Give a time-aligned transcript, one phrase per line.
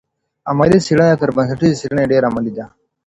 [0.49, 2.65] علمي څېړنه تر بنسټیزي څېړني ډېره عملي ده.